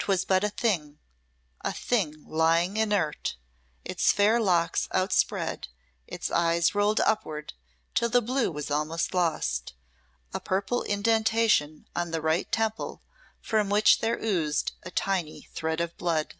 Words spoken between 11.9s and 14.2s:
on the right temple from which there